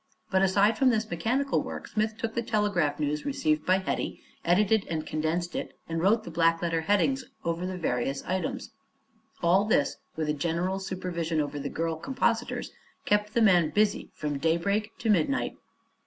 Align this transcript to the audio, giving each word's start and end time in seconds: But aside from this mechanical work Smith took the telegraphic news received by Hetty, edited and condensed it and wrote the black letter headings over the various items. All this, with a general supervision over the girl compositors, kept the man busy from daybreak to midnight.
But 0.31 0.41
aside 0.41 0.79
from 0.79 0.89
this 0.89 1.07
mechanical 1.11 1.61
work 1.61 1.87
Smith 1.87 2.17
took 2.17 2.33
the 2.33 2.41
telegraphic 2.41 2.99
news 3.01 3.23
received 3.23 3.67
by 3.67 3.77
Hetty, 3.77 4.19
edited 4.43 4.87
and 4.89 5.05
condensed 5.05 5.55
it 5.55 5.77
and 5.87 6.01
wrote 6.01 6.23
the 6.23 6.31
black 6.31 6.59
letter 6.59 6.81
headings 6.81 7.23
over 7.45 7.67
the 7.67 7.77
various 7.77 8.23
items. 8.25 8.71
All 9.43 9.63
this, 9.63 9.97
with 10.15 10.27
a 10.27 10.33
general 10.33 10.79
supervision 10.79 11.39
over 11.39 11.59
the 11.59 11.69
girl 11.69 11.97
compositors, 11.97 12.71
kept 13.05 13.35
the 13.35 13.43
man 13.43 13.69
busy 13.69 14.09
from 14.15 14.39
daybreak 14.39 14.89
to 14.97 15.09
midnight. 15.11 15.55